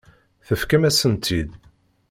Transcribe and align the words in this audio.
Tefkam-asen-tt-id. 0.47 1.49